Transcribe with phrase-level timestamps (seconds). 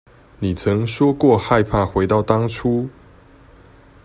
[0.39, 2.89] 你曾說過害怕回到當初